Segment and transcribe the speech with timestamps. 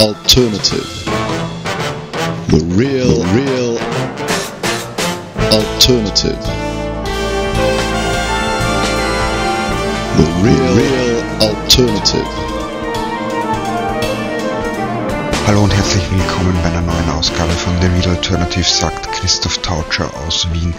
[0.00, 0.86] alternative.
[2.46, 3.78] The real, real
[5.50, 6.38] alternative.
[10.16, 12.28] The real, real alternative.
[15.48, 20.08] Hallo und herzlich willkommen bei einer neuen Ausgabe von The Real Alternative, sagt Christoph Tautscher
[20.26, 20.74] aus Wien.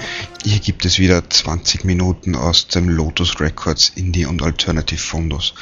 [0.45, 5.53] Hier gibt es wieder 20 Minuten aus dem Lotus Records Indie und Alternative Fundus.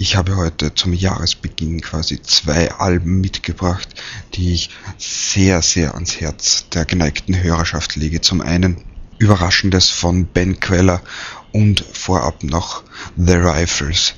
[0.00, 3.88] Ich habe heute zum Jahresbeginn quasi zwei Alben mitgebracht,
[4.34, 8.20] die ich sehr, sehr ans Herz der geneigten Hörerschaft lege.
[8.20, 8.84] Zum einen
[9.18, 11.02] Überraschendes von Ben Queller
[11.50, 12.84] und vorab noch
[13.16, 14.14] The Rifles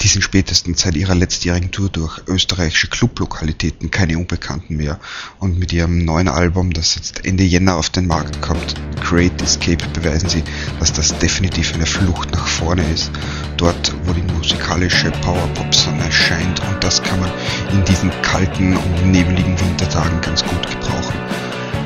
[0.00, 4.98] die sind spätestens seit ihrer letztjährigen Tour durch österreichische Clublokalitäten keine Unbekannten mehr
[5.38, 9.84] und mit ihrem neuen Album, das jetzt Ende Jänner auf den Markt kommt, Great Escape,
[9.94, 10.42] beweisen sie,
[10.80, 13.10] dass das definitiv eine Flucht nach vorne ist.
[13.56, 17.30] Dort, wo die musikalische Powerpop-Sonne scheint und das kann man
[17.72, 21.14] in diesen kalten und nebeligen Wintertagen ganz gut gebrauchen.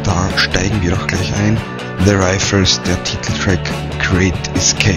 [0.05, 1.61] Da steigen wir doch gleich ein.
[2.07, 3.61] The Rifles, der Titeltrack
[4.01, 4.97] Great Escape.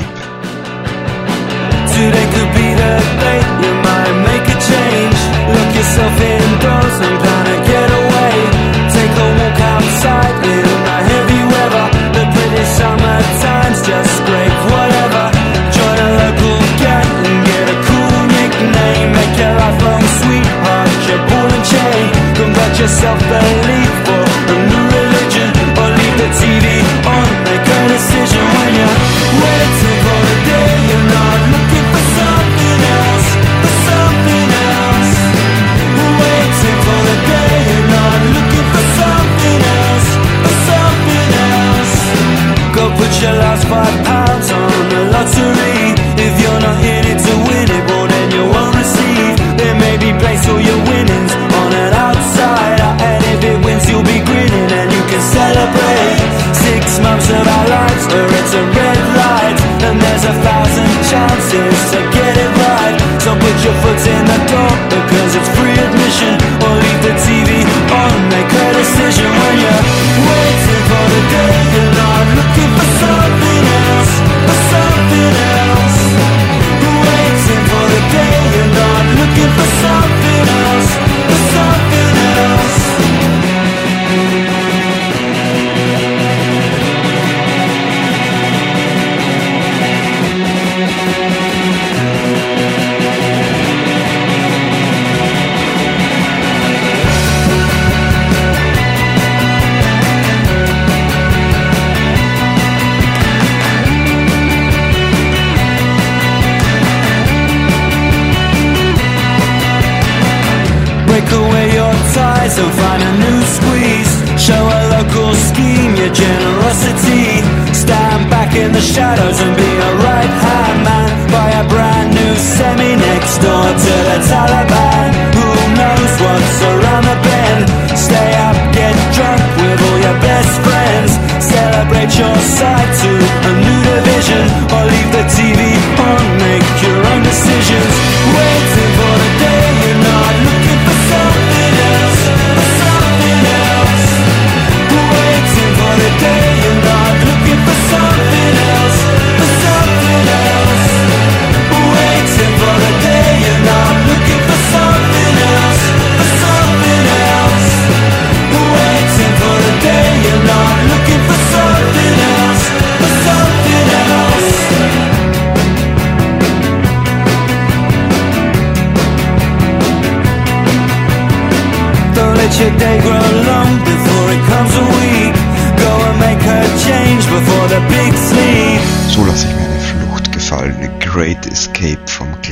[118.84, 119.73] Shadows and be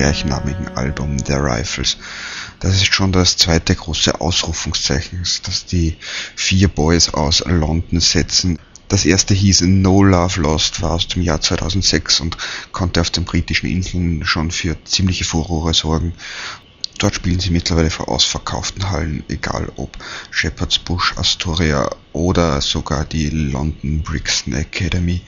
[0.01, 1.95] gleichnamigen Album The Rifles.
[2.59, 5.95] Das ist schon das zweite große Ausrufungszeichen, das die
[6.36, 8.57] vier Boys aus London setzen.
[8.88, 12.36] Das erste hieß No Love Lost, war aus dem Jahr 2006 und
[12.71, 16.13] konnte auf den britischen Inseln schon für ziemliche Furore sorgen.
[16.98, 20.00] Dort spielen sie mittlerweile vor ausverkauften Hallen, egal ob
[20.31, 25.21] Shepherd's Bush, Astoria oder sogar die London Brixton Academy.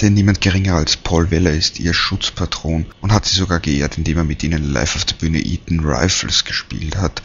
[0.00, 4.18] Denn niemand geringer als Paul Weller ist ihr Schutzpatron und hat sie sogar geehrt, indem
[4.18, 7.22] er mit ihnen live auf der Bühne Eaton Rifles gespielt hat.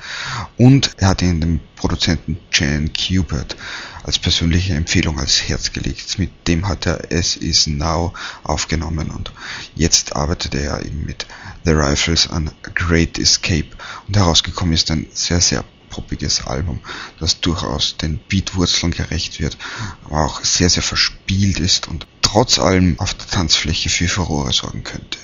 [0.57, 3.55] Und er hat ihnen den Produzenten Jan Kubert
[4.03, 6.19] als persönliche Empfehlung ans Herz gelegt.
[6.19, 8.13] Mit dem hat er As Is Now
[8.43, 9.31] aufgenommen und
[9.75, 11.25] jetzt arbeitet er eben mit
[11.65, 13.69] The Rifles an Great Escape
[14.07, 16.79] und herausgekommen ist ein sehr, sehr poppiges Album,
[17.19, 19.57] das durchaus den Beatwurzeln gerecht wird,
[20.05, 24.83] aber auch sehr, sehr verspielt ist und trotz allem auf der Tanzfläche für Furore sorgen
[24.83, 25.17] könnte.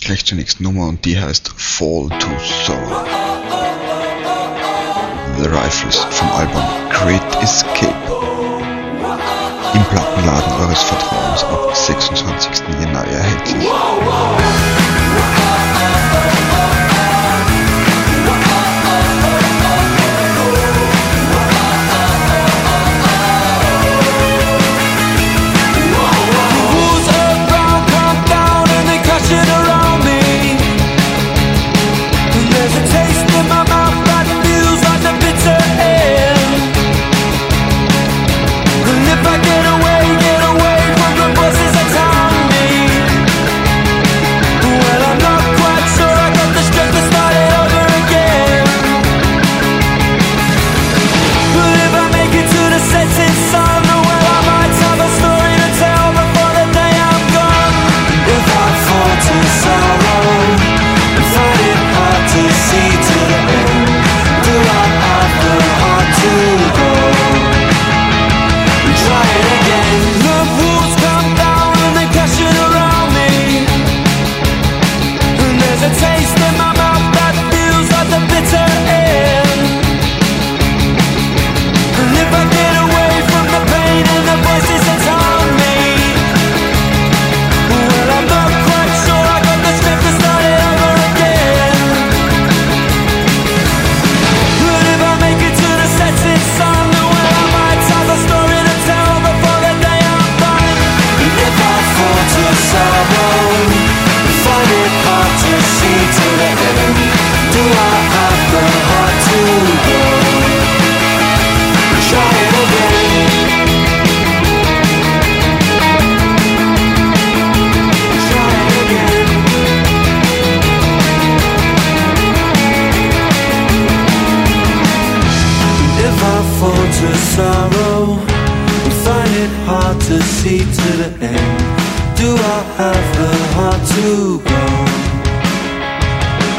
[0.00, 2.28] Gleich zur nächsten Nummer und die heißt Fall to
[2.64, 3.06] Sorrow.
[5.36, 7.94] The Rifles vom Album Great Escape.
[9.74, 12.62] Im Plattenladen eures Vertrauens ab 26.
[12.80, 13.68] Jänner erhältlich.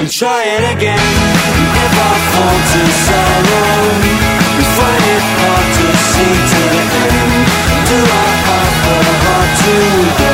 [0.10, 0.98] try it again.
[0.98, 3.94] If I fall to sorrow,
[4.58, 7.46] we find it hard to see to the end.
[7.90, 8.74] Do I have
[9.06, 9.76] the heart to
[10.20, 10.34] go?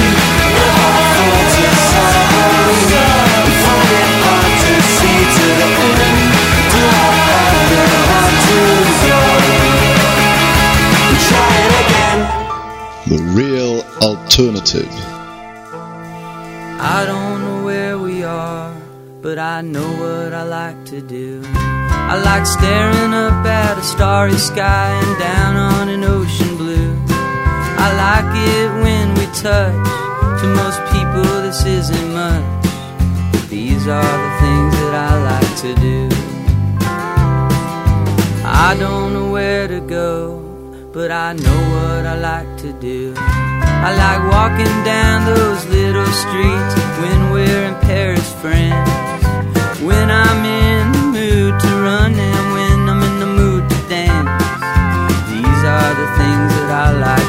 [13.09, 15.22] The real alternative.
[16.95, 18.71] I don't know where we are,
[19.23, 21.43] but I know what I like to do.
[21.47, 26.95] I like staring up at a starry sky and down on an ocean blue.
[27.09, 29.87] I like it when we touch.
[30.41, 32.67] To most people, this isn't much.
[33.33, 36.01] But these are the things that I like to do.
[38.45, 40.41] I don't know where to go,
[40.93, 43.15] but I know what I like to do.
[43.85, 48.91] I like walking down those little streets when we're in Paris, France.
[49.83, 54.31] When I'm in the mood to run and when I'm in the mood to dance.
[55.31, 57.22] These are the things that I like.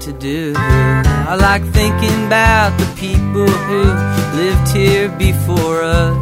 [0.00, 0.54] To do.
[0.56, 3.82] I like thinking about the people who
[4.36, 6.16] lived here before us.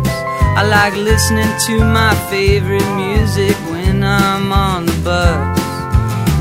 [0.57, 5.59] I like listening to my favorite music when I'm on the bus.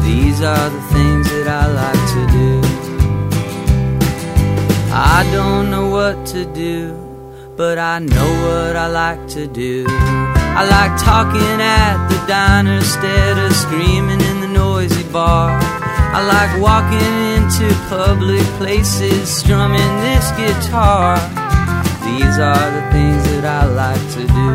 [0.05, 2.75] These are the things that I like to do.
[4.93, 6.95] I don't know what to do,
[7.57, 9.85] but I know what I like to do.
[9.89, 15.74] I like talking at the diner instead of screaming in the noisy bar.
[16.17, 21.17] I like walking into public places strumming this guitar.
[22.07, 24.49] These are the things that I like to do.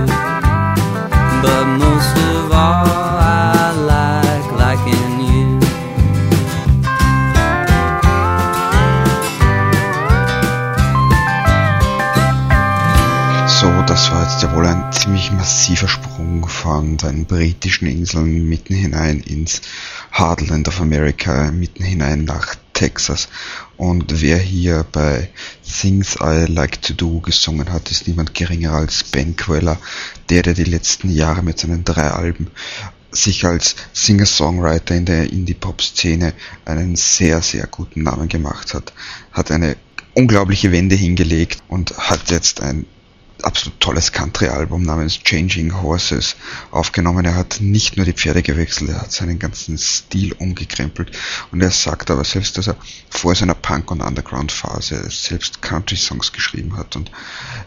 [1.45, 2.88] But most of all,
[3.21, 3.60] I
[14.00, 19.21] das war jetzt ja wohl ein ziemlich massiver Sprung von den britischen Inseln mitten hinein
[19.21, 19.61] ins
[20.11, 23.28] Heartland of America, mitten hinein nach Texas.
[23.76, 25.28] Und wer hier bei
[25.62, 29.76] Things I Like to Do gesungen hat, ist niemand geringer als Ben Queller,
[30.30, 32.50] der, der die letzten Jahre mit seinen drei Alben
[33.11, 36.33] sich als Singer-Songwriter in der Indie-Pop-Szene
[36.64, 38.95] einen sehr, sehr guten Namen gemacht hat,
[39.33, 39.76] hat eine
[40.14, 42.87] unglaubliche Wende hingelegt und hat jetzt ein
[43.45, 46.37] absolut tolles Country-Album namens Changing Horses
[46.71, 47.25] aufgenommen.
[47.25, 51.17] Er hat nicht nur die Pferde gewechselt, er hat seinen ganzen Stil umgekrempelt
[51.53, 52.77] und er sagt aber selbst, dass er
[53.09, 57.11] vor seiner Punk- und Underground-Phase selbst Country-Songs geschrieben hat und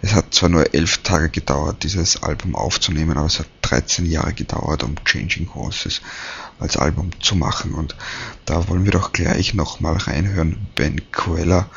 [0.02, 4.34] es hat zwar nur elf Tage gedauert, dieses Album aufzunehmen, aber es hat 13 Jahre
[4.34, 6.02] gedauert, um Changing Horses
[6.60, 7.96] als Album zu machen und
[8.46, 10.68] da wollen wir doch gleich nochmal reinhören.
[10.76, 11.70] Ben Queller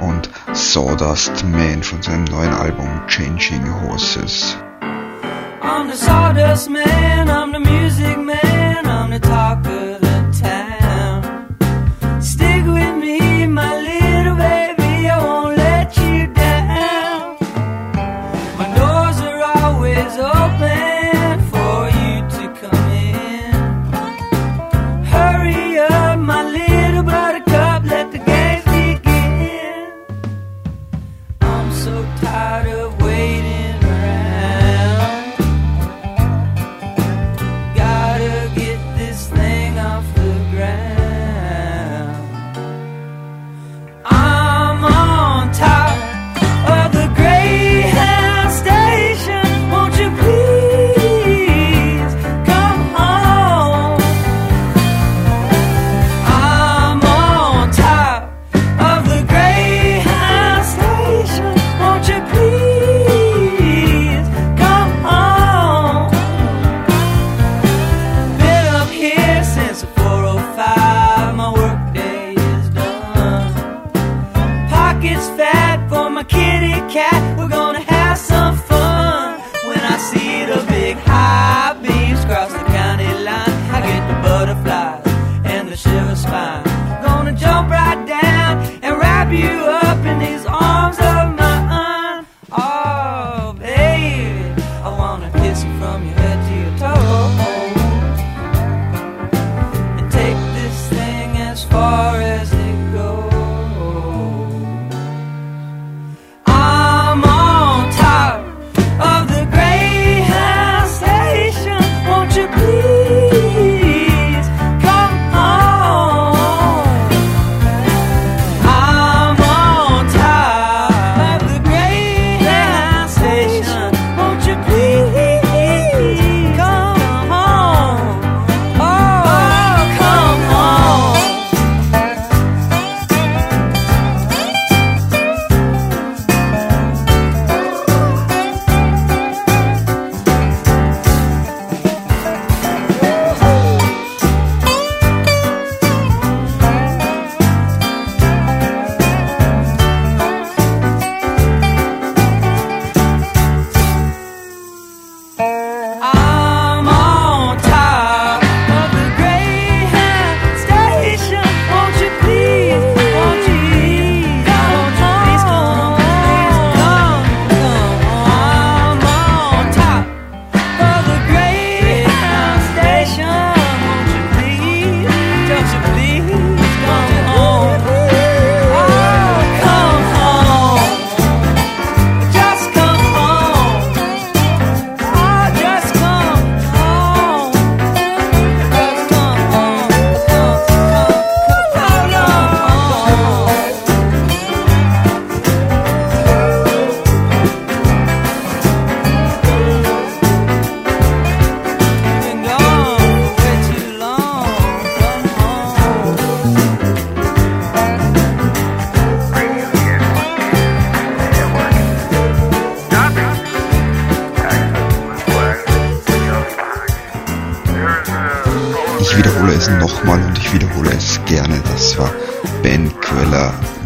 [0.00, 4.54] und Sawdust Man von seinem neuen Album Changing Horses.
[4.80, 9.64] I'm the sawdust man, I'm the music man, I'm the talk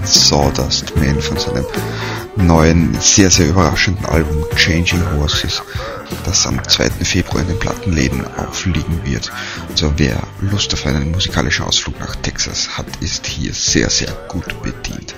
[0.07, 1.67] Sawdust Man von seinem
[2.37, 5.63] neuen, sehr, sehr überraschenden Album Changing Horses,
[6.25, 6.91] das am 2.
[7.05, 9.33] Februar in den Plattenläden aufliegen wird.
[9.69, 14.63] Also wer Lust auf einen musikalischen Ausflug nach Texas hat, ist hier sehr, sehr gut
[14.63, 15.15] bedient.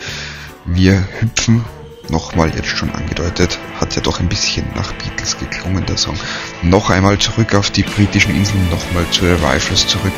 [0.65, 1.65] Wir hüpfen
[2.09, 6.17] nochmal jetzt schon angedeutet, hat ja doch ein bisschen nach Beatles geklungen, der Song.
[6.63, 10.13] Noch einmal zurück auf die britischen Inseln, nochmal zu Rifles zurück.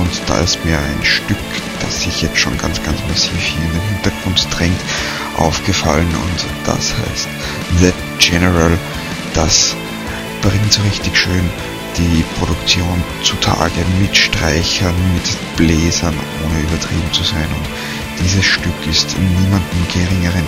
[0.00, 1.36] Und da ist mir ein Stück,
[1.80, 4.80] das sich jetzt schon ganz, ganz massiv hier in den Hintergrund drängt,
[5.36, 7.28] aufgefallen und das heißt
[7.80, 8.78] The General.
[9.34, 9.74] Das
[10.42, 11.50] bringt so richtig schön
[11.96, 16.14] die Produktion zutage mit Streichern, mit Bläsern,
[16.44, 17.46] ohne übertrieben zu sein.
[17.56, 20.46] Und dieses Stück ist niemandem geringeren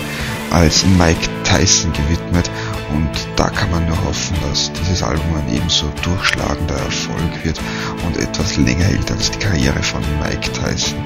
[0.51, 2.49] als Mike Tyson gewidmet
[2.93, 7.59] und da kann man nur hoffen, dass dieses Album ein ebenso durchschlagender Erfolg wird
[8.05, 10.99] und etwas länger hält als die Karriere von Mike Tyson.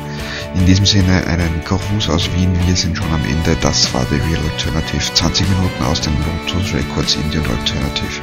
[0.55, 4.15] In diesem Sinne einen Gruß aus Wien, wir sind schon am Ende, das war The
[4.15, 8.21] Real Alternative, 20 Minuten aus dem Lotus Records Indie und Alternative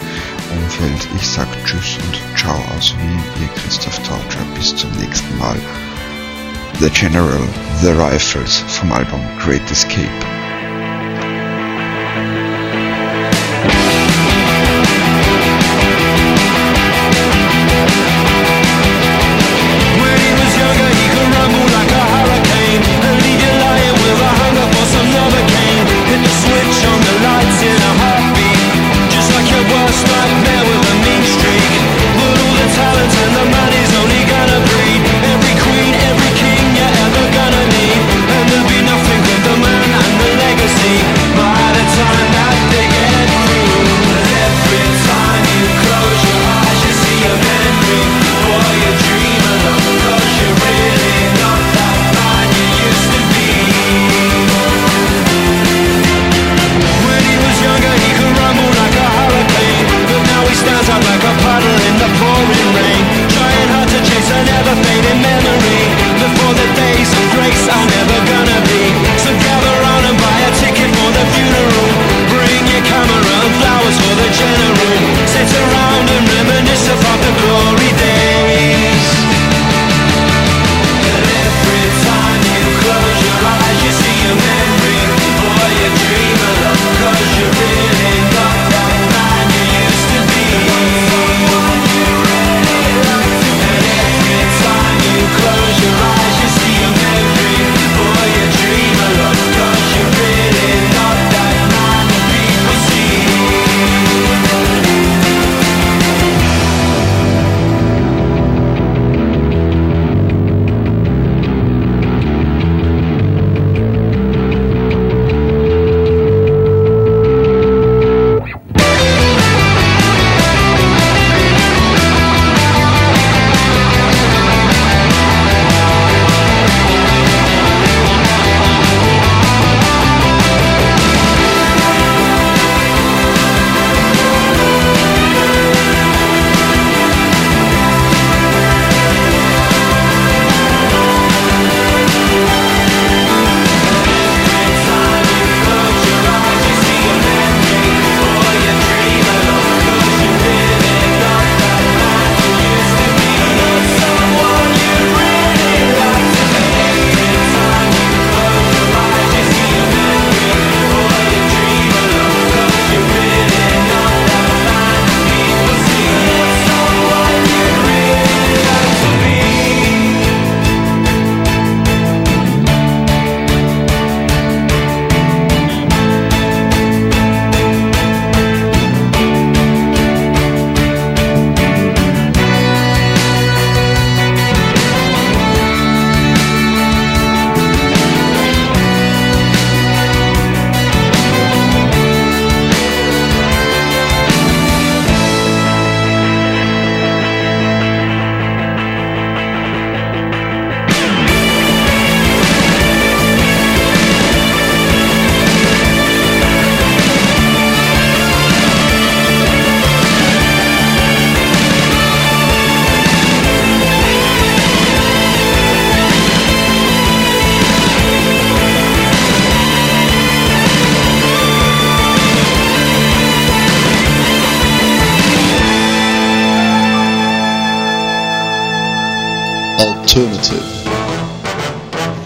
[0.55, 1.09] Umfeld.
[1.17, 5.57] Ich sag Tschüss und Ciao aus Wien, ihr Christoph Taucher, bis zum nächsten Mal.
[6.81, 7.43] The General,
[7.81, 10.38] The Rifles vom Album Great Escape.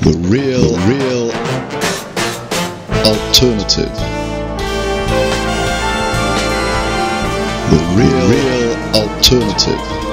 [0.02, 1.30] The real, real
[3.06, 3.94] alternative.
[7.70, 10.11] The real, real alternative.